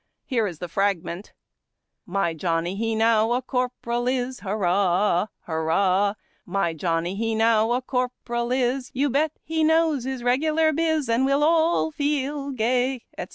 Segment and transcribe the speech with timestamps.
[0.25, 1.31] Here is the fragment:—
[2.07, 5.27] My Johnny he now a Corporal is I Hurrah!
[5.41, 6.15] Hurrah!
[6.43, 11.23] My Johnny he now a Corporal is, You bet he knows his regular biz, And
[11.23, 13.29] we'll all feel gay, etc.